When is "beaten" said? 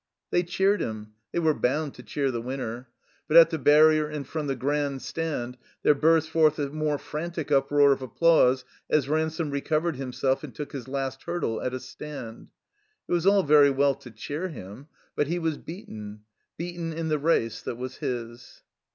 15.59-16.21, 16.57-16.93